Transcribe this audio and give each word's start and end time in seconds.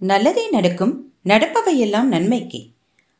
நல்லதே 0.00 0.50
நடக்கும் 0.50 1.12
நடப்பவையெல்லாம் 1.24 2.02
நன்மைக்கு. 2.02 2.66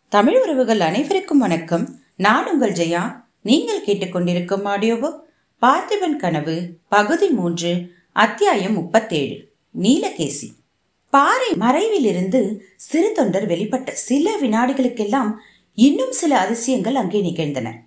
தமிழ் 0.09 0.43
உறவுகள் 0.43 0.81
அனைவருக்கும் 0.81 1.39
வணக்கம். 1.39 1.99
நான் 2.17 2.53
உங்கள் 2.53 2.73
ஜெயா. 2.73 3.25
நீங்கள் 3.43 3.85
கேட்டுக்கொண்டிருக்கும் 3.85 4.65
ஆடியோபுக் 4.65 5.19
பார்த்திபன் 5.63 6.17
கனவு 6.17 6.79
பகுதி 6.89 7.29
மூன்று 7.29 7.93
அத்தியாயம் 8.13 8.73
முப்பத்தேழு 8.73 9.53
நீலகேசி. 9.83 10.49
பாறை 11.11 11.51
மறைவிலிருந்து 11.53 12.57
சிறு 12.77 13.13
தொண்டர் 13.13 13.49
வெளிப்பட்ட 13.49 13.91
சில 13.91 14.37
வினாடிகளுக்கெல்லாம் 14.41 15.35
இன்னும் 15.75 16.13
சில 16.13 16.39
அதிசயங்கள் 16.39 16.95
அங்கே 16.95 17.21
நிகழ்ந்தன. 17.21 17.85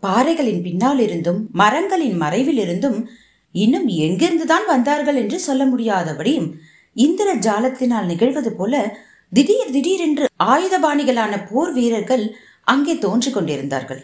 பாறைகளின் 0.00 0.62
பின்னால் 0.62 0.98
இருந்தும் 0.98 1.48
மரங்களின் 1.52 2.20
மறைவிலிருந்தும் 2.20 3.04
இன்னும் 3.52 3.88
எங்கிருந்துதான் 3.88 4.66
வந்தார்கள் 4.66 5.16
என்று 5.16 5.38
சொல்ல 5.40 5.66
முடியாதபடியும் 5.66 6.52
இந்திர 6.94 7.34
ஜாலத்தினால் 7.34 8.06
நிகழ்வது 8.06 8.52
போல 8.52 9.00
திடீர் 9.32 9.70
திடீரென்று 9.70 10.26
ஆயுதபாணிகளான 10.44 11.46
போர் 11.50 11.72
வீரர்கள் 11.72 12.24
அங்கே 12.62 12.94
தோன்றிக் 12.98 13.34
கொண்டிருந்தார்கள். 13.34 14.02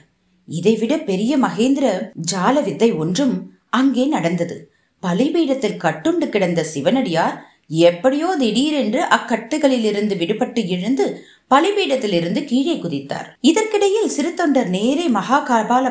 இதைவிட 0.49 0.99
பெரிய 0.99 1.39
மகேந்திர 1.39 2.13
ஜால 2.33 2.63
வித்தை 2.63 2.93
ஒன்றும் 2.93 3.35
அங்கே 3.69 4.05
நடந்தது. 4.07 4.71
பலிபீடத்தில் 5.01 5.77
கட்டுண்டு 5.77 6.29
கிடந்த 6.29 6.63
சிவனடியார் 6.63 7.37
எப்படியோ 7.69 8.37
திடீரென்று 8.39 9.01
அக்கட்டுகளிலிருந்து 9.17 10.15
விடுபட்டு 10.23 10.69
எழுந்து 10.69 11.05
பலிபீடத்திலிருந்து 11.51 12.45
கீழே 12.45 12.75
குதித்தார். 12.75 13.29
இதற்கிடையில் 13.41 14.09
சிறு 14.09 14.35
தொண்டர் 14.35 14.69
நேரே 14.69 15.09
மகா 15.09 15.39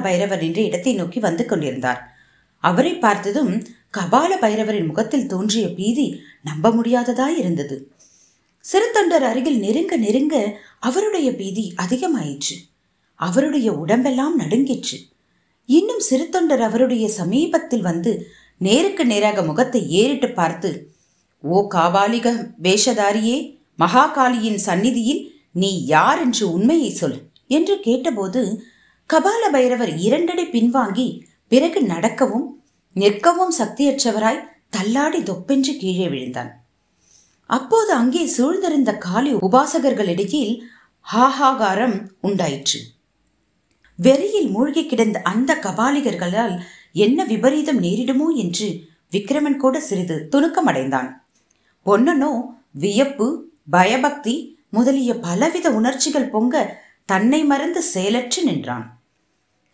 பைரவர் 0.06 0.42
என்ற 0.42 0.62
இடத்தை 0.62 0.94
நோக்கி 0.94 1.20
வந்து 1.20 1.46
கொண்டிருந்தார். 1.46 2.09
அவரை 2.60 2.98
பார்த்ததும் 2.98 3.64
கபால 3.98 4.32
பைரவரின் 4.42 4.86
முகத்தில் 4.86 5.28
தோன்றிய 5.28 5.68
பீதி 5.68 6.22
நம்ப 6.42 6.70
முடியாததாய் 6.70 7.38
இருந்தது 7.38 7.92
சிறு 8.64 8.92
தொண்டர் 8.94 9.24
அருகில் 9.24 9.60
நெருங்க 9.60 9.98
நெருங்க 9.98 10.58
அவருடைய 10.80 11.32
பீதி 11.36 11.74
அதிகமாயிற்று. 11.78 12.56
அவருடைய 13.16 13.72
உடம்பெல்லாம் 13.74 14.36
நடுங்கிற்று. 14.36 14.98
இன்னும் 15.66 16.00
சிறு 16.00 16.30
தொண்டர் 16.30 16.62
அவருடைய 16.62 17.10
சமீபத்தில் 17.10 17.82
வந்து 17.82 18.28
நேருக்கு 18.58 19.06
நேராக 19.06 19.42
முகத்தை 19.42 19.90
ஏறிட்டு 19.90 20.30
பார்த்து 20.30 20.92
ஓ 21.40 21.68
காபாலிக 21.76 22.28
வேஷதாரியே 22.62 23.58
மகாகாளியின் 23.80 24.56
சந்நிதியில் 24.56 25.32
நீ 25.52 25.86
யார் 25.86 26.22
என்று 26.22 26.52
உண்மையை 26.52 26.90
சொல் 26.90 27.20
என்று 27.48 27.80
கேட்டபோது 27.80 28.64
கபால 29.10 29.44
பைரவர் 29.52 29.98
இரண்டடி 29.98 30.44
பின்வாங்கி 30.44 31.22
பிறகு 31.48 31.82
நடக்கவும் 31.82 32.59
நிற்கவும் 32.96 33.54
சக்தியற்றவராய் 33.60 34.48
தள்ளாடி 34.70 35.24
தொப்பென்று 35.24 35.78
கீழே 35.78 36.08
விழுந்தான். 36.08 36.64
அப்போது 37.46 37.94
அங்கே 37.94 38.26
சூழ்ந்திருந்த 38.38 38.98
காளி 38.98 39.34
உபாசகர்களிடையில் 39.34 40.64
ஹாஹாகாரம் 41.14 42.10
உண்டாயிற்று. 42.22 42.80
வெறியில் 43.96 44.50
மூழ்கி 44.50 44.86
கிடந்த 44.86 45.22
அந்த 45.22 45.56
கபாலிகர்களால் 45.56 46.62
என்ன 46.92 47.26
விபரீதம் 47.26 47.80
நேரிடுமோ 47.80 48.36
என்று 48.36 48.88
விக்ரமன் 49.12 49.58
கூட 49.58 49.80
சிறிது 49.80 50.30
துணுக்கமடைந்தான். 50.32 51.10
பொன்னனோ 51.86 52.42
வியப்பு 52.72 53.50
பயபக்தி 53.70 54.58
முதலிய 54.70 55.16
பலவித 55.16 55.70
உணர்ச்சிகள் 55.70 56.30
பொங்க 56.30 56.82
தன்னை 57.06 57.44
மறந்து 57.44 57.82
செயலற்று 57.82 58.44
நின்றான். 58.44 58.99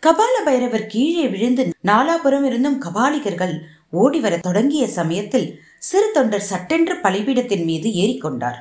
கபால 0.06 0.36
பைரவர் 0.46 0.84
கீழே 0.86 1.24
விழுந்து 1.28 1.64
நாலாபுரம் 1.90 2.44
இருந்தும் 2.44 2.76
கபாலிகர்கள் 2.82 3.54
ஓடி 4.02 4.20
வர 4.20 4.34
தொடங்கிய 4.38 4.84
சமயத்தில் 4.88 5.48
சிறு 5.80 6.08
தொண்டர் 6.12 6.46
சட்டென்று 6.50 6.96
பலிபீடத்தின் 6.96 7.64
மீது 7.66 7.90
ஏறிக்கொண்டார். 8.02 8.60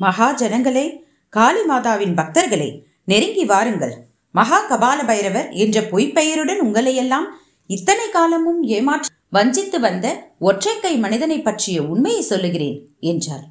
மகா 0.00 0.28
ஜனங்களே 0.32 0.86
காளி 1.32 1.62
மாதாவின் 1.70 2.14
பக்தர்களே 2.14 2.70
நெருங்கி 3.04 3.44
வாருங்கள். 3.44 3.94
மகா 4.34 4.60
கபால 4.70 4.98
பைரவர் 5.04 5.50
என்ற 5.64 5.80
பொய்ப்பெயருடன் 5.92 6.62
உங்களையெல்லாம் 6.66 7.28
இத்தனை 7.70 8.06
காலமும் 8.08 8.62
ஏமாற்றி 8.76 9.12
வஞ்சித்து 9.28 9.80
வந்த 9.80 10.06
ஒற்றைக்கை 10.40 10.94
மனிதனை 10.98 11.38
பற்றிய 11.42 11.82
உண்மையை 11.82 12.22
சொல்லுகிறேன் 12.22 12.78
என்றார். 13.12 13.44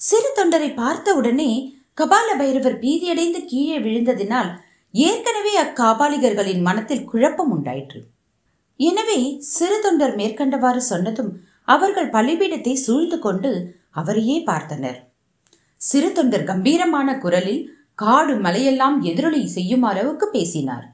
சிறு 0.00 0.30
தொண்டரை 0.38 0.72
பார்த்த 0.74 1.14
உடனே 1.14 1.50
கபால 2.00 2.28
பைரவர் 2.42 2.80
பீதியடைந்து 2.84 3.40
கீழே 3.44 3.78
விழுந்ததினால் 3.78 4.52
ஏற்கனவே 4.94 5.52
அக்காபாலிகர்களின் 5.64 6.62
மனத்தில் 6.68 7.06
குழப்பம் 7.10 7.52
உண்டாயிற்று. 7.56 8.00
எனவே 8.80 9.20
சிறு 9.54 9.76
தொண்டர் 9.84 10.14
மேற்கண்டவாறு 10.20 10.82
சொன்னதும் 10.90 11.30
அவர்கள் 11.74 12.10
பலிபீடத்தை 12.16 12.74
சூழ்ந்து 12.84 13.18
கொண்டு 13.18 13.50
அவரையே 14.00 14.36
பார்த்தனர். 14.50 14.98
சிறு 15.80 16.08
தொண்டர் 16.12 16.44
கம்பீரமான 16.50 17.08
குரலில் 17.18 17.62
காடு 18.02 18.34
மலையெல்லாம் 18.44 18.96
எதிரொலி 19.10 19.42
செய்யும் 19.56 19.84
அளவுக்கு 19.90 20.26
பேசினார். 20.36 20.86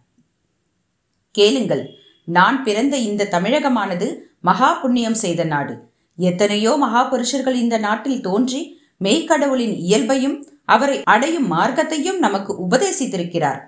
கேளுங்கள் 1.35 1.85
நான் 2.29 2.59
பிறந்த 2.67 2.95
இந்த 3.09 3.29
தமிழகமானது 3.35 4.09
மகா 4.49 4.71
புண்ணியம் 4.83 5.19
செய்த 5.25 5.43
நாடு. 5.45 5.75
எத்தனையோ 6.19 6.73
மகா 6.85 7.03
புருஷர்கள் 7.13 7.57
இந்த 7.65 7.77
நாட்டில் 7.79 8.21
தோன்றி 8.21 8.61
மெய்க்கடவுளின் 9.07 9.75
இயல்பையும் 9.87 10.37
அவரை 10.75 10.97
அடையும் 11.15 11.49
மார்க்கத்தையும் 11.53 12.19
நமக்கு 12.19 12.53
உபதேசித்திருக்கிறார். 12.65 13.61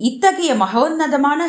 இத்தகைய 0.00 0.52
மகோன்னதமான 0.54 1.40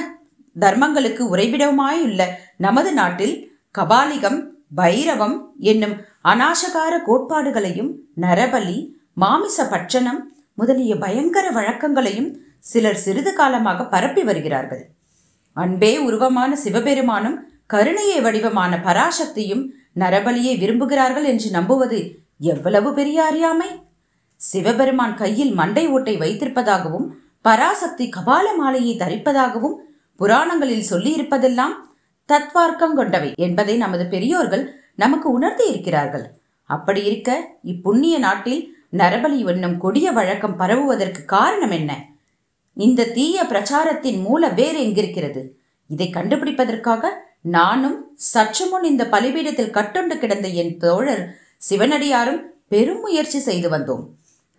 தர்மங்களுக்கு 0.55 1.23
உறைவிடமாயுள்ள 1.33 2.21
நமது 2.57 2.93
நாட்டில் 2.93 3.35
கபாலிகம் 3.77 4.39
பைரவம் 4.75 5.35
என்னும் 5.59 5.95
அநாசகார 6.23 6.93
கோட்பாடுகளையும் 7.07 7.91
நரபலி 8.21 8.77
மாமிச 9.13 9.65
பட்சணம் 9.67 10.19
முதலிய 10.55 10.93
பயங்கர 10.95 11.45
வழக்கங்களையும் 11.51 12.29
சிலர் 12.59 12.95
சிறிது 12.95 13.33
காலமாக 13.33 13.85
பரப்பி 13.85 14.23
வருகிறார்கள். 14.23 14.83
அன்பே 15.57 15.91
உருவமான 15.97 16.51
சிவபெருமானும் 16.63 17.37
கருணையை 17.67 18.19
வடிவமான 18.21 18.73
பராசக்தியும் 18.77 19.63
நரபலியை 19.99 20.53
விரும்புகிறார்கள் 20.59 21.23
என்று 21.23 21.49
நம்புவது 21.49 21.99
எவ்வளவு 22.37 22.93
பெரிய 22.93 23.17
அறியாமை? 23.23 23.69
சிவபெருமான் 24.41 25.15
கையில் 25.15 25.53
மண்டை 25.53 25.87
ஓட்டை 25.87 26.15
வைத்திருப்பதாகவும் 26.17 27.07
பராசக்தி 27.45 28.09
கபால 28.15 28.45
மாலையை 28.57 28.93
தரிப்பதாகவும் 28.97 29.75
புராணங்களில் 30.15 30.89
சொல்லியிருப்பதெல்லாம் 30.89 31.75
தத்வார்க்கம் 32.29 32.95
கொண்டவை 32.95 33.33
என்பதை 33.35 33.77
நமது 33.77 34.05
பெரியோர்கள் 34.05 34.63
நமக்கு 34.95 35.31
உணர்த்தி 35.31 35.65
இருக்கிறார்கள். 35.69 36.25
அப்படி 36.69 37.03
இருக்க 37.05 37.29
இப்புண்ணிய 37.63 38.17
நாட்டில் 38.17 38.61
நரபலி 38.91 39.39
என்னும் 39.45 39.77
கொடிய 39.77 40.11
வழக்கம் 40.11 40.57
பரவுவதற்கு 40.57 41.25
காரணம் 41.25 41.71
என்ன? 41.71 41.91
இந்த 42.77 43.05
தீய 43.05 43.43
பிரச்சாரத்தின் 43.43 44.19
மூல 44.21 44.47
வேறு 44.47 44.79
எங்கிருக்கிறது? 44.85 45.41
இதை 45.87 46.09
கண்டுபிடிப்பதற்காக 46.13 47.09
நானும் 47.41 47.97
சற்று 48.15 48.65
முன் 48.69 48.83
இந்த 48.83 49.03
பலிபீடத்தில் 49.05 49.75
கட்டுண்டு 49.77 50.15
கிடந்த 50.17 50.47
என் 50.47 50.77
தோழர் 50.77 51.23
சிவனடியாரும் 51.69 52.41
பெரும் 52.67 53.01
முயற்சி 53.01 53.39
செய்து 53.39 53.69
வந்தோம். 53.69 54.05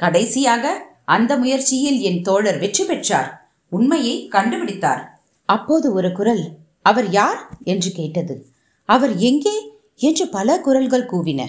கடைசியாக 0.01 0.93
அந்த 1.05 1.37
முயற்சியில் 1.37 2.01
என் 2.01 2.23
தோழர் 2.23 2.59
வெற்றி 2.59 2.85
பெற்றார். 2.85 3.53
உண்மையை 3.69 4.29
கண்டுபிடித்தார். 4.33 5.03
அப்போது 5.45 5.93
ஒரு 5.93 6.13
குரல் 6.13 6.51
அவர் 6.83 7.11
யார்? 7.11 7.49
என்று 7.65 7.91
கேட்டது. 7.91 8.47
அவர் 8.85 9.17
எங்கே? 9.17 9.73
என்று 9.97 10.29
பல 10.29 10.61
குரல்கள் 10.61 11.07
கூவின. 11.07 11.47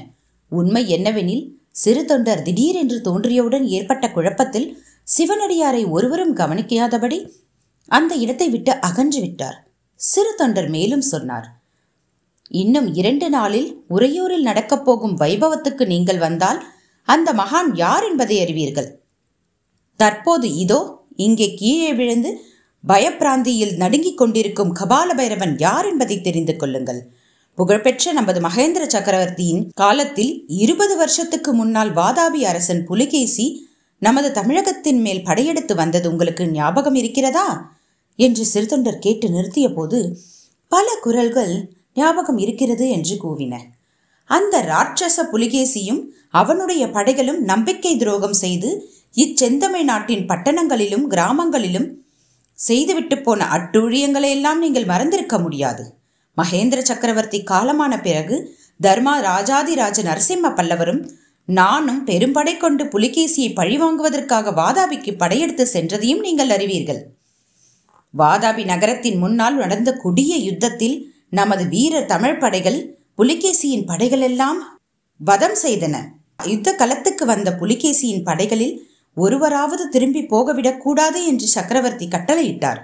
உண்மை 0.49 0.95
என்னவெனில் 0.95 1.51
சிறு 1.71 2.05
தொண்டர் 2.05 2.41
திடீரென்று 2.41 3.01
தோன்றியவுடன் 3.03 3.65
ஏற்பட்ட 3.65 4.11
குழப்பத்தில் 4.11 4.83
சிவனடியாரை 5.17 5.89
ஒருவரும் 5.89 6.35
கவனிக்காதபடி 6.35 7.31
அந்த 7.87 8.15
இடத்தை 8.15 8.49
விட்டு 8.49 8.71
அகன்று 8.71 9.21
விட்டார். 9.21 9.67
சிறு 9.95 10.33
தொண்டர் 10.35 10.69
மேலும் 10.69 11.01
சொன்னார் 11.01 11.59
இன்னும் 12.49 12.93
இரண்டு 12.93 13.29
நாளில் 13.29 13.83
உறையூரில் 13.89 14.41
நடக்கப் 14.41 14.85
போகும் 14.85 15.19
வைபவத்துக்கு 15.19 15.85
நீங்கள் 15.85 16.17
வந்தால் 16.17 16.65
அந்த 17.03 17.33
மகான் 17.33 17.71
யார் 17.73 18.03
என்பதை 18.03 18.41
அறிவீர்கள்? 18.41 19.04
தற்போது 19.99 20.55
இதோ 20.55 20.79
இங்கே 21.15 21.53
கீழே 21.53 21.93
விழுந்து 21.93 22.31
பயப்பிராந்தியில் 22.83 23.75
நடுங்கிக் 23.75 24.17
கொண்டிருக்கும் 24.17 24.75
கபால 24.75 25.09
பைரவன் 25.15 25.53
யார் 25.57 25.85
என்பதை 25.85 26.21
தெரிந்து 26.21 26.55
கொள்ளுங்கள். 26.55 27.01
புகழ்பெற்ற 27.57 28.13
நமது 28.13 28.39
மகேந்திர 28.41 28.83
சக்கரவர்த்தியின் 28.87 29.71
காலத்தில் 29.73 30.45
இருபது 30.47 30.97
வருஷத்துக்கு 30.97 31.53
முன்னால் 31.53 31.91
வாதாபி 31.93 32.41
அரசன் 32.41 32.83
புலிகேசி 32.85 33.45
நமது 34.01 34.31
தமிழகத்தின் 34.31 35.01
மேல் 35.01 35.23
படையெடுத்து 35.23 35.75
வந்தது 35.75 36.11
உங்களுக்கு 36.11 36.45
ஞாபகம் 36.47 36.95
இருக்கிறதா? 36.95 37.47
என்று 38.19 38.43
சிறுதொண்டர் 38.53 38.99
கேட்டு 38.99 39.27
நிறுத்திய 39.29 39.67
போது 39.73 39.99
பல 40.71 40.87
குரல்கள் 41.01 41.53
ஞாபகம் 41.93 42.37
இருக்கிறது 42.37 42.89
என்று 42.89 43.15
கூவின. 43.15 43.53
அந்த 44.29 44.55
ராட்சச 44.61 45.17
புலிகேசியும் 45.31 46.01
அவனுடைய 46.31 46.83
படைகளும் 46.87 47.41
நம்பிக்கை 47.41 47.97
துரோகம் 47.97 48.33
செய்து 48.33 48.69
இச்செந்தமிழ் 49.15 49.83
நாட்டின் 49.83 50.25
பட்டணங்களிலும் 50.27 51.05
கிராமங்களிலும் 51.13 51.87
செய்துவிட்டு 52.59 53.15
போன 53.21 53.45
அட்டூழியங்களை 53.55 54.29
எல்லாம் 54.29 54.59
நீங்கள் 54.59 54.85
மறந்திருக்க 54.85 55.35
முடியாது. 55.39 55.83
மகேந்திர 56.37 56.79
சக்கரவர்த்தி 56.81 57.39
காலமான 57.51 57.93
பிறகு 58.01 58.37
தர்மா 58.83 59.13
ராஜாதிராஜ 59.29 59.97
நரசிம்ம 60.03 60.51
பல்லவரும் 60.57 61.01
நானும் 61.47 62.01
பெரும்படை 62.05 62.53
கொண்டு 62.57 62.83
புலிகேசியை 62.85 63.49
பழிவாங்குவதற்காக 63.59 64.53
வாதாபிக்கு 64.61 65.11
படையெடுத்து 65.17 65.65
சென்றதையும் 65.73 66.23
நீங்கள் 66.27 66.49
அறிவீர்கள். 66.49 67.01
வாதாபி 68.13 68.63
நகரத்தின் 68.65 69.17
முன்னால் 69.17 69.55
நடந்த 69.55 69.89
கொடிய 70.03 70.33
யுத்தத்தில் 70.37 70.97
நமது 71.29 71.63
வீர 71.67 72.01
தமிழ் 72.01 72.37
படைகள் 72.37 72.79
புலிகேசியின் 73.17 73.87
படைகளெல்லாம் 73.87 74.59
வதம் 75.19 75.57
செய்தன. 75.63 75.95
யுத்த 76.43 76.69
களத்துக்கு 76.79 77.25
வந்த 77.25 77.49
புலிகேசியின் 77.61 78.23
படைகளில் 78.23 78.75
ஒருவராவது 79.17 79.83
திரும்பி 79.89 80.21
போகவிடக்கூடாது 80.33 81.19
என்று 81.31 81.47
சக்கரவர்த்தி 81.55 82.05
கட்டளையிட்டார். 82.07 82.81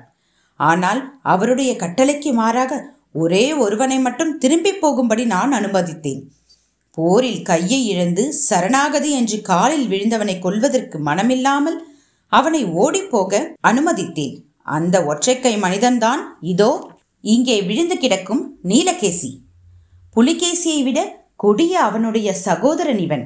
ஆனால் 0.59 1.01
அவருடைய 1.33 1.71
கட்டளைக்கு 1.83 2.31
மாறாக 2.33 2.73
ஒரே 3.23 3.45
ஒருவனை 3.63 3.97
மட்டும் 3.99 4.33
திரும்பி 4.37 4.71
போகும்படி 4.83 5.23
நான் 5.33 5.53
அனுமதித்தேன். 5.59 6.21
போரில் 6.97 7.41
கையை 7.41 7.79
இழந்து 7.85 8.23
சரணாகதி 8.47 9.09
என்று 9.19 9.37
காலில் 9.49 9.87
விழுந்தவனை 9.91 10.35
கொல்வதற்கு 10.39 10.97
மனமில்லாமல் 11.07 11.77
அவனை 12.31 12.61
ஓடிப்போக 12.83 13.41
அனுமதித்தேன். 13.69 14.35
அந்த 14.77 14.95
ஒற்றைக்கை 15.11 15.53
மனிதன்தான் 15.65 16.21
இதோ 16.51 16.71
இங்கே 17.23 17.57
விழுந்து 17.69 17.95
கிடக்கும் 17.97 18.43
நீலகேசி. 18.69 19.31
புலிகேசியை 20.15 20.79
விட 20.83 20.99
கொடிய 21.43 21.73
அவனுடைய 21.87 22.29
சகோதரன் 22.45 23.01
இவன். 23.05 23.25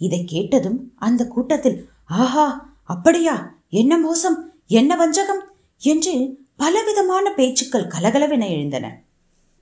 இதை 0.00 0.20
கேட்டதும் 0.32 0.78
அந்த 1.06 1.22
கூட்டத்தில் 1.34 1.78
ஆஹா 2.04 2.76
அப்படியா? 2.84 3.54
என்ன 3.70 3.98
மோசம்? 3.98 4.52
என்ன 4.66 4.96
வஞ்சகம்? 4.96 5.42
என்று 5.78 6.38
பலவிதமான 6.56 7.34
பேச்சுக்கள் 7.34 7.86
கலகலவென 7.86 8.50
எழுந்தன. 8.50 9.02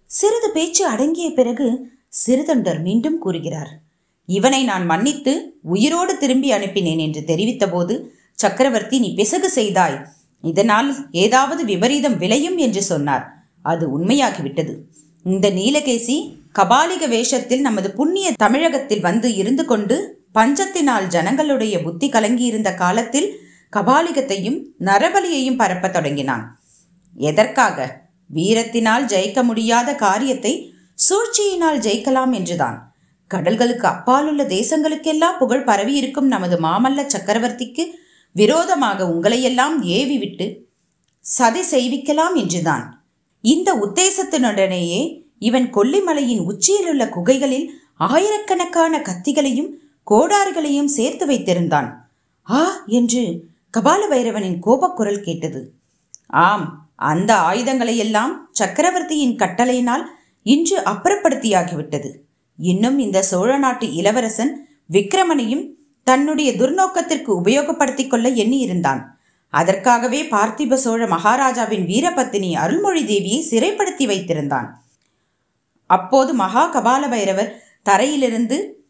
சிறிது 0.06 0.50
பேச்சு 0.50 0.86
அடங்கிய 0.86 1.30
பிறகு 1.30 1.88
சிறுதொண்டர் 2.26 2.82
மீண்டும் 2.82 3.18
கூறுகிறார் 3.18 3.80
இவனை 4.26 4.64
நான் 4.64 4.84
மன்னித்து 4.84 5.58
உயிரோடு 5.62 6.18
திரும்பி 6.18 6.52
அனுப்பினேன் 6.52 6.98
என்று 6.98 7.20
தெரிவித்தபோது 7.20 8.08
சக்கரவர்த்தி 8.32 8.98
நீ 8.98 9.14
பிசகு 9.14 9.50
செய்தாய். 9.50 10.06
இதனால் 10.42 10.94
ஏதாவது 11.10 11.64
விபரீதம் 11.64 12.18
விளையும் 12.18 12.56
என்று 12.56 12.82
சொன்னார். 12.82 13.46
அது 13.62 13.98
உண்மையாகிவிட்டது. 13.98 14.76
இந்த 15.24 15.50
நீலகேசி 15.50 16.36
கபாலிக 16.54 17.08
வேஷத்தில் 17.08 17.60
நமது 17.60 17.90
புண்ணிய 17.90 18.32
தமிழகத்தில் 18.36 19.00
வந்து 19.00 19.34
இருந்து 19.34 19.64
கொண்டு 19.64 20.21
பஞ்சத்தினால் 20.34 21.06
ஜனங்களுடைய 21.06 21.82
புத்தி 21.82 22.08
கலங்கியிருந்த 22.08 22.74
காலத்தில் 22.74 23.40
கபாலிகத்தையும் 23.72 24.64
நரபலியையும் 24.80 25.56
பரப்பத் 25.56 25.92
தொடங்கினான். 25.92 26.60
எதற்காக? 27.14 28.06
வீரத்தினால் 28.34 29.04
ஜெயிக்க 29.04 29.42
முடியாத 29.42 29.94
காரியத்தை 29.94 30.74
சூழ்ச்சியினால் 31.08 31.78
ஜெயிக்கலாம் 31.78 32.32
என்றுதான். 32.32 32.94
கடல்களுக்கு 33.34 33.86
அப்பாலுள்ள 33.86 34.42
தேசங்களுக்கெல்லாம் 34.44 35.38
புகழ் 35.38 35.64
பரவியிருக்கும் 35.64 36.26
நமது 36.26 36.56
மாமல்ல 36.60 37.06
சக்கரவர்த்திக்கு 37.06 37.84
விரோதமாக 38.32 39.04
உங்களையெல்லாம் 39.04 39.80
ஏவி 39.80 40.18
விட்டு 40.18 40.66
சதி 41.18 41.62
செய்விக்கலாம் 41.70 42.34
என்றுதான். 42.34 43.04
இந்த 43.40 43.74
உத்தேசத்தினுடனேயே 43.74 45.24
இவன் 45.38 45.74
கொல்லிமலையின் 45.74 46.42
உச்சியிலுள்ள 46.44 47.08
குகைகளில் 47.08 47.70
ஆயிரக்கணக்கான 47.96 48.98
கத்திகளையும் 48.98 49.70
கோடாறுகளையும் 50.10 50.84
சேர்த்து 50.84 51.26
வைத்திருந்தான். 51.26 51.92
ஆ 52.50 52.82
என்று 52.86 53.44
கபால 53.78 54.00
பைரவனின் 54.10 54.58
கோபக்குரல் 54.66 55.22
கேட்டது. 55.22 55.72
ஆம் 56.26 56.90
அந்த 56.96 57.34
ஆயுதங்களையெல்லாம் 57.34 58.32
சக்கரவர்த்தியின் 58.50 59.36
கட்டளையினால் 59.36 60.02
இன்று 60.42 60.80
அப்புறப்படுத்தியாகிவிட்டது. 60.80 62.10
இன்னும் 62.58 62.98
இந்த 62.98 63.22
சோழ 63.22 63.58
நாட்டு 63.58 63.94
இளவரசன் 63.94 64.68
விக்ரமனையும் 64.90 65.70
தன்னுடைய 66.04 66.52
துர்நோக்கத்திற்கு 66.52 67.30
உபயோகப்படுத்திக் 67.44 68.06
கொள்ள 68.06 68.30
எண்ணியிருந்தான். 68.30 69.02
அதற்காகவே 69.48 70.22
பார்த்திப 70.22 70.74
சோழ 70.74 71.06
மகாராஜாவின் 71.06 71.86
வீரபத்தினி 71.86 72.52
அருள்மொழி 72.54 73.02
தேவியை 73.02 73.54
சிறைப்படுத்தி 73.54 74.06
வைத்திருந்தான். 74.06 74.68
அப்போது 75.86 76.34
மகா 76.34 76.62
கபால 76.74 77.10
பைரவர் 77.10 77.62
தரையிலிருந்து 77.82 78.81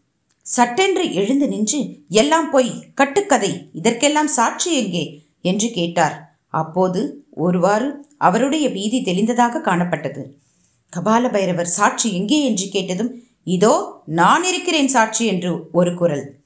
சட்டென்று 0.43 1.15
எழுந்து 1.15 1.49
நின்று 1.49 1.81
எல்லாம் 2.09 2.51
போய் 2.51 2.85
கட்டுக்கதை 2.95 3.71
இதற்கெல்லாம் 3.73 4.27
சாட்சி 4.27 4.73
எங்கே? 4.75 5.25
என்று 5.43 5.71
கேட்டார். 5.71 6.39
அப்போது 6.49 7.27
ஒருவாறு 7.31 8.07
அவருடைய 8.19 8.71
பீதி 8.71 9.03
தெளிந்ததாக 9.03 9.61
காணப்பட்டது. 9.61 10.23
கபால 10.97 11.33
பைரவர் 11.33 11.67
சாட்சி 11.67 12.15
எங்கே? 12.15 12.45
என்று 12.45 12.69
கேட்டதும் 12.69 13.13
இதோ 13.45 14.03
நான் 14.07 14.45
இருக்கிறேன் 14.45 14.89
சாட்சி 14.89 15.27
என்று 15.27 15.69
ஒரு 15.73 15.95
குரல். 15.95 16.37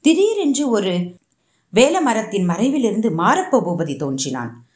திடீரென்று 0.00 0.68
ஒரு 0.68 1.14
வேல 1.74 2.00
மரத்தின் 2.00 2.48
மறைவிலிருந்து 2.48 3.10
மாரப்ப 3.18 3.60
பூபதி 3.60 3.96
தோன்றினான். 3.96 4.66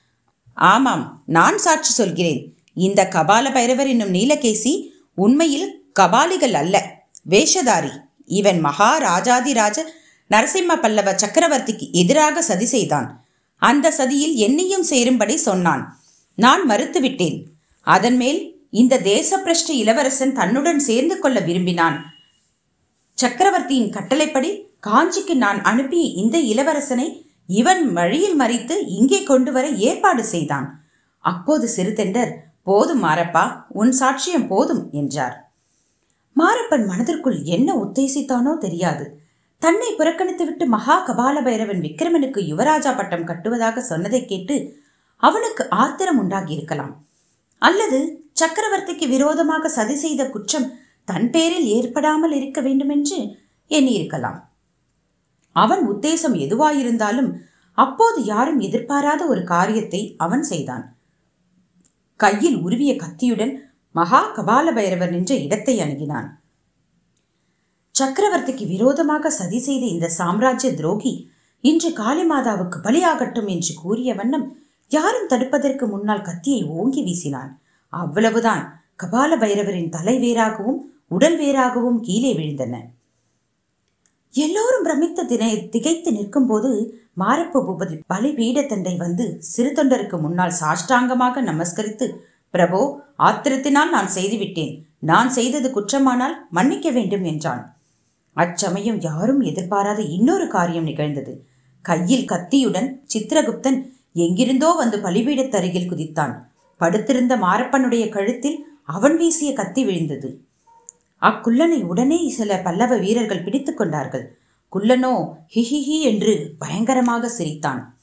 ஆமாம் 0.54 1.22
நான் 1.26 1.58
சாட்சி 1.58 1.92
சொல்கிறேன். 1.92 2.58
இந்த 2.74 3.08
கபால 3.10 3.52
பைரவர் 3.52 3.88
என்னும் 3.88 4.14
நீலகேசி 4.14 4.88
உண்மையில் 5.14 5.84
கபாலிகள் 6.00 6.52
அல்ல 6.52 7.04
வேஷதாரி. 7.28 7.90
இவன் 8.38 8.60
மகா 8.60 8.90
ராஜாதிராஜ 9.08 9.78
நரசிம்ம 10.30 10.72
பல்லவ 10.82 11.14
சக்கரவர்த்திக்கு 11.22 11.86
எதிராக 12.00 12.42
சதி 12.42 12.66
செய்தான். 12.66 13.08
அந்த 13.62 13.86
சதியில் 13.90 14.34
என்னையும் 14.46 14.86
சேரும்படி 14.90 15.36
சொன்னான். 15.36 15.82
நான் 16.38 16.62
மறுத்துவிட்டேன். 16.70 17.38
அதன் 17.86 18.16
மேல் 18.16 18.40
இந்த 18.70 19.00
தேசப்பிரஷ்ட 19.04 19.70
இளவரசன் 19.82 20.32
தன்னுடன் 20.32 20.80
சேர்ந்து 20.88 21.18
கொள்ள 21.18 21.38
விரும்பினான். 21.40 21.96
சக்கரவர்த்தியின் 23.18 23.90
கட்டளைப்படி 23.90 24.50
காஞ்சிக்கு 24.86 25.34
நான் 25.34 25.60
அனுப்பிய 25.62 26.04
இந்த 26.22 26.36
இளவரசனை 26.52 27.08
இவன் 27.48 27.82
வழியில் 27.92 28.36
மறித்து 28.40 28.76
இங்கே 28.98 29.22
கொண்டு 29.22 29.52
வர 29.52 29.66
ஏற்பாடு 29.88 30.24
செய்தான். 30.24 30.66
அப்போது 31.24 31.66
சிறுதெண்டர் 31.76 32.32
போதும் 32.62 33.02
மாரப்பா 33.04 33.44
உன் 33.80 33.92
சாட்சியம் 34.00 34.46
போதும் 34.46 34.82
என்றார். 34.92 35.36
மாரப்பன் 36.40 36.84
மனதிற்குள் 36.90 37.38
என்ன 37.54 37.70
உத்தேசித்தானோ 37.84 38.52
தெரியாது. 38.58 39.04
தன்னை 39.62 39.88
புறக்கணித்துவிட்டு 39.98 40.64
மகா 40.74 40.96
கபால 41.06 41.36
பைரவன் 41.46 41.80
விக்ரமனுக்கு 41.86 42.40
யுவராஜா 42.50 42.92
பட்டம் 42.98 43.26
கட்டுவதாக 43.30 43.80
சொன்னதை 43.90 44.20
கேட்டு 44.24 44.56
அவனுக்கு 45.22 45.62
ஆத்திரம் 45.82 46.20
உண்டாகியிருக்கலாம். 46.22 46.92
அல்லது 47.58 47.98
சக்கரவர்த்திக்கு 48.40 49.06
விரோதமாக 49.14 49.68
சதி 49.68 49.96
செய்த 50.04 50.22
குற்றம் 50.34 50.68
தன் 51.04 51.28
பேரில் 51.30 51.68
ஏற்படாமல் 51.76 52.34
இருக்க 52.38 52.58
வேண்டுமென்று 52.60 53.18
எண்ணியிருக்கலாம். 53.70 54.38
அவன் 55.56 55.82
உத்தேசம் 55.92 56.36
எதுவாயிருந்தாலும் 56.44 57.30
அப்போது 57.78 58.18
யாரும் 58.24 58.60
எதிர்பாராத 58.66 59.22
ஒரு 59.32 59.42
காரியத்தை 59.44 60.00
அவன் 60.24 60.42
செய்தான். 60.42 60.84
கையில் 62.20 62.58
உருவிய 62.66 62.92
கத்தியுடன் 62.96 63.52
மகா 63.94 64.20
கபால 64.36 64.66
பைரவர் 64.74 65.12
நின்ற 65.14 65.32
இடத்தை 65.46 65.74
அணுகினான். 65.84 66.28
சக்கரவர்த்திக்கு 67.94 68.64
விரோதமாக 68.72 69.30
சதி 69.30 69.58
செய்த 69.58 69.84
இந்த 69.94 70.06
சாம்ராஜ்ய 70.18 70.68
துரோகி 70.74 71.12
இன்று 71.64 71.88
காளிமாதாவுக்கு 71.98 72.78
பலியாகட்டும் 72.86 73.48
என்று 73.54 73.72
கூறிய 73.80 74.10
வண்ணம் 74.14 74.46
யாரும் 74.90 75.28
தடுப்பதற்கு 75.32 75.84
முன்னால் 75.90 76.26
கத்தியை 76.28 76.62
ஓங்கி 76.78 77.02
வீசினான். 77.06 77.50
அவ்வளவுதான். 77.92 78.62
கபால 79.02 79.36
பைரவரின் 79.42 79.92
தலை 79.96 80.14
வேறாகவும் 80.24 80.78
உடல் 81.08 81.36
வேறாகவும் 81.42 82.00
கீழே 82.06 82.32
விழுந்தன. 82.38 82.74
எல்லோரும் 84.34 84.84
பிரமித்த 84.86 85.26
தினை 85.30 85.50
திகைத்து 85.74 86.10
நிற்கும்போது 86.12 86.70
மாரப்ப 87.22 87.62
பூபதி 87.66 87.96
பலி 88.12 88.30
பீடத்தண்டை 88.38 88.94
வந்து 89.04 89.24
சிறு 89.52 89.70
தொண்டருக்கு 89.78 90.18
முன்னால் 90.20 90.58
சாஷ்டாங்கமாக 90.60 91.42
நமஸ்கரித்து 91.50 92.08
பிரபோ 92.54 92.80
ஆத்திரத்தினால் 93.28 93.94
நான் 93.96 94.10
செய்துவிட்டேன். 94.16 94.72
நான் 95.10 95.30
செய்தது 95.38 95.68
குற்றமானால் 95.76 96.36
மன்னிக்க 96.58 96.88
வேண்டும் 96.98 97.26
என்றான். 97.32 97.62
அச்சமயம் 98.32 99.00
யாரும் 99.00 99.40
எதிர்பாராத 99.40 100.02
இன்னொரு 100.02 100.48
காரியம் 100.48 100.82
நிகழ்ந்தது. 100.82 101.44
கையில் 101.82 102.24
கத்தியுடன் 102.24 103.04
சித்திரகுப்தன் 103.14 103.88
எங்கிருந்தோ 104.12 104.72
வந்து 104.72 104.98
பலிபீடத்தருகில் 104.98 105.90
குதித்தான். 105.90 106.38
படுத்திருந்த 106.76 107.36
மாரப்பனுடைய 107.36 108.08
கழுத்தில் 108.08 108.66
அவன் 108.84 109.16
வீசிய 109.16 109.52
கத்தி 109.52 109.84
விழுந்தது. 109.84 110.44
அக்குள்ளனை 111.22 111.82
உடனே 111.82 112.30
சில 112.30 112.58
பல்லவ 112.58 112.96
வீரர்கள் 112.96 113.42
பிடித்து 113.42 113.74
கொண்டார்கள். 113.74 114.38
குள்ளனோ 114.72 115.28
ஹிஹிஹி 115.54 116.00
என்று 116.00 116.54
பயங்கரமாக 116.58 117.28
சிரித்தான். 117.28 117.98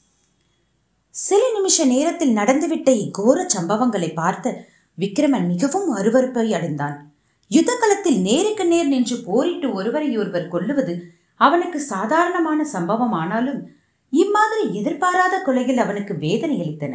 சில 1.10 1.52
நிமிஷ 1.52 1.84
நேரத்தில் 1.84 2.36
நடந்துவிட்ட 2.36 2.90
இக்கோர 2.90 3.46
சம்பவங்களை 3.58 4.12
பார்த்த 4.12 4.64
விக்ரமன் 4.98 5.46
மிகவும் 5.46 5.96
அருவறுப்பை 5.96 6.52
அடைந்தான். 6.52 7.07
யுத்த 7.50 7.76
களத்தில் 7.76 8.20
நேருக்கு 8.20 8.66
நேர் 8.66 8.88
நின்று 8.88 9.16
போரிட்டு 9.24 9.72
ஒருவரை 9.72 10.18
ஒருவர் 10.18 10.52
கொல்லுவது 10.52 10.94
அவனுக்கு 11.34 11.80
சாதாரணமான 11.80 12.64
சம்பவம் 12.64 13.12
ஆனாலும் 13.12 13.60
இம்மாதிரி 14.10 14.74
எதிர்பாராத 14.74 15.42
கொலைகள் 15.46 15.76
அவனுக்கு 15.76 16.14
வேதனை 16.16 16.60
அளித்தன. 16.60 16.94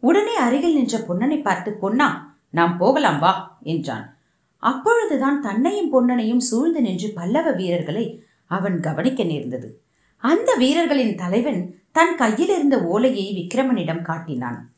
உடனே 0.00 0.36
அருகில் 0.36 0.74
நின்ற 0.74 0.98
பொன்னனை 0.98 1.42
பார்த்து 1.42 1.72
பொன்னா 1.72 2.36
நாம் 2.50 2.76
போகலாம் 2.76 3.18
வா 3.18 3.58
என்றான். 3.62 4.16
அப்பொழுதுதான் 4.56 5.40
தன்னையும் 5.40 5.92
பொன்னனையும் 5.94 6.46
சூழ்ந்து 6.48 6.80
நின்று 6.80 7.08
பல்லவ 7.14 7.50
வீரர்களை 7.50 8.24
அவன் 8.46 8.80
கவனிக்க 8.80 9.22
நேர்ந்தது. 9.22 9.82
அந்த 10.16 10.54
வீரர்களின் 10.54 11.14
தலைவன் 11.14 11.60
தன் 11.92 12.14
கையில் 12.16 12.48
இருந்த 12.48 12.76
ஓலையை 12.84 13.26
விக்கிரமனிடம் 13.38 14.02
காட்டினான். 14.02 14.72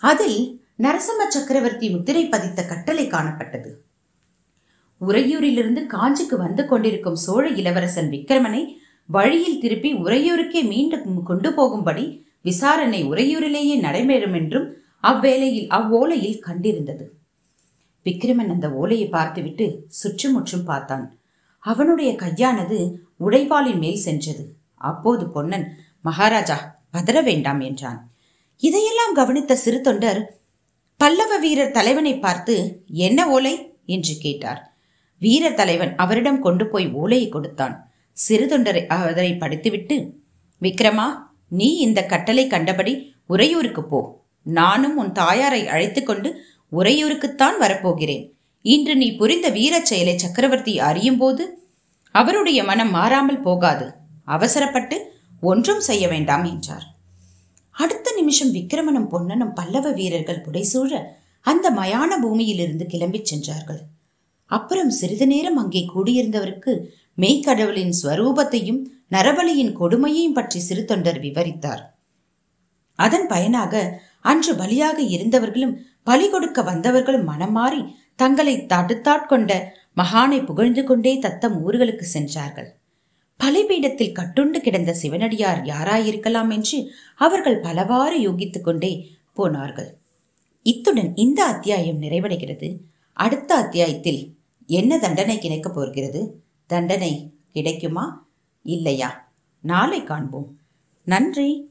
அதில் 0.00 0.62
நரசிம்ம 0.78 1.28
சக்கரவர்த்தி 1.28 1.90
முத்திரை 1.90 2.26
பதித்த 2.26 2.64
கட்டளை 2.64 3.06
காணப்பட்டது. 3.06 3.70
உறையூரிலிருந்து 5.00 5.86
காஞ்சிக்கு 5.86 6.36
வந்து 6.36 6.66
கொண்டிருக்கும் 6.66 7.14
சோழ 7.14 7.48
இளவரசன் 7.48 8.08
விக்கிரமனை 8.08 8.62
வழியில் 9.08 9.58
திருப்பி 9.58 9.94
உறையூருக்கே 9.94 10.68
மீண்டும் 10.68 11.22
கொண்டு 11.22 11.54
போகும்படி 11.54 12.04
விசாரணை 12.40 13.04
உறையூரிலேயே 13.04 13.76
நடைபெறும் 13.80 14.34
என்றும் 14.34 14.68
அவ்வேளையில் 15.00 15.68
அவ்வோலையில் 15.68 16.42
கண்டிருந்தது. 16.46 17.04
விக்கிரமன் 18.02 18.48
அந்த 18.48 18.70
ஓலையை 18.70 19.08
பார்த்துவிட்டு 19.08 19.86
சுற்றுமுற்றும் 19.88 20.64
பார்த்தான். 20.64 21.18
அவனுடைய 21.58 22.14
கையானது 22.16 22.78
உடைவாளின் 23.20 23.78
மேல் 23.78 23.96
சென்றது. 23.96 24.44
அப்போது 24.74 25.26
பொன்னன் 25.26 25.66
மகாராஜா 26.02 26.58
பதற 26.90 27.22
வேண்டாம் 27.22 27.60
என்றான். 27.60 27.98
இதையெல்லாம் 28.62 29.14
கவனித்த 29.14 29.56
சிறு 29.56 29.80
தொண்டர் 29.80 30.20
பல்லவ 30.96 31.32
வீரர் 31.38 31.70
தலைவனை 31.70 32.18
பார்த்து 32.18 32.54
என்ன 32.86 33.28
ஓலை? 33.28 33.54
என்று 33.86 34.14
கேட்டார். 34.18 34.60
வீரர் 35.20 35.54
தலைவன் 35.54 35.96
அவரிடம் 35.96 36.40
கொண்டு 36.40 36.66
போய் 36.66 36.86
ஓலையை 36.92 37.28
கொடுத்தான். 37.28 37.74
சிறுதொண்டரை 38.28 38.86
அவரை 38.86 39.36
படித்துவிட்டு 39.36 39.96
விக்ரமா 40.62 41.06
நீ 41.48 41.68
இந்த 41.76 42.06
கட்டளை 42.06 42.46
கண்டபடி 42.46 43.14
உறையூருக்கு 43.26 43.82
போ. 43.84 44.00
நானும் 44.42 44.96
உன் 44.96 45.12
தாயாரை 45.12 45.68
அழைத்து 45.68 46.02
கொண்டு 46.02 46.28
உறையூருக்குத்தான் 46.72 47.56
வரப்போகிறேன். 47.60 48.24
இன்று 48.62 48.96
நீ 48.96 49.16
புரிந்த 49.16 49.48
வீரச் 49.48 49.84
செயலை 49.84 50.18
சக்கரவர்த்தி 50.18 50.78
அறியும் 50.78 51.16
போது 51.16 51.44
அவருடைய 52.10 52.64
மனம் 52.64 52.90
மாறாமல் 52.90 53.42
போகாது. 53.42 53.86
அவசரப்பட்டு 54.24 54.96
ஒன்றும் 55.40 55.80
செய்ய 55.80 56.08
வேண்டாம் 56.08 56.44
என்றார். 56.44 56.86
அடுத்த 57.70 58.12
நிமிஷம் 58.16 58.52
விக்கிரமனும் 58.52 59.08
பொன்னனும் 59.08 59.54
பல்லவ 59.54 59.90
வீரர்கள் 59.92 60.44
புடைசூழ 60.44 61.02
அந்த 61.40 61.70
மயான 61.70 62.18
பூமியிலிருந்து 62.22 62.86
கிளம்பிச் 62.86 63.30
சென்றார்கள். 63.30 63.80
அப்புறம் 64.56 64.90
சிறிது 64.90 65.26
நேரம் 65.26 65.56
அங்கே 65.56 65.82
கூடியிருந்தவருக்கு 65.94 66.72
மெய்க்கடவுளின் 67.18 67.94
ஸ்வரூபத்தையும் 68.00 68.80
நரபலியின் 69.10 69.72
கொடுமையையும் 69.80 70.36
பற்றி 70.38 70.58
சிறு 70.60 70.82
தொண்டர் 70.84 71.20
விவரித்தார். 71.20 71.82
அதன் 72.98 73.26
பயனாக 73.26 73.74
அன்று 74.20 74.52
பலியாக 74.54 74.98
இருந்தவர்களும் 75.16 75.76
பலி 76.02 76.26
கொடுக்க 76.28 76.62
வந்தவர்களும் 76.62 77.28
மனம் 77.30 77.52
மாறி 77.52 77.80
தங்களை 78.14 78.54
தடுத்தாட்கொண்ட 78.72 79.52
மகானை 79.96 80.38
புகழ்ந்து 80.44 80.82
கொண்டே 80.84 81.12
தத்தம் 81.18 81.56
ஊர்களுக்கு 81.66 82.06
சென்றார்கள். 82.16 82.68
பலிபீடத்தில் 83.40 84.16
கட்டுண்டு 84.18 84.58
கிடந்த 84.60 84.90
சிவனடியார் 84.92 85.60
யாராயிருக்கலாம் 85.64 86.50
என்று 86.50 86.78
அவர்கள் 87.20 87.58
பலவாறு 87.60 88.18
யோகித்துக் 88.26 88.66
கொண்டே 88.66 88.92
போனார்கள். 89.32 89.90
இத்துடன் 90.66 91.10
இந்த 91.14 91.40
அத்தியாயம் 91.44 92.02
நிறைவடைகிறது. 92.02 92.68
அடுத்த 93.16 93.50
அத்தியாயத்தில் 93.54 94.20
என்ன 94.70 94.98
தண்டனை 94.98 95.38
கிடைக்கப் 95.38 95.74
போகிறது? 95.74 96.42
தண்டனை 96.66 97.34
கிடைக்குமா? 97.52 98.26
இல்லையா? 98.62 99.32
நாளை 99.60 100.04
காண்போம். 100.04 100.58
நன்றி. 101.04 101.69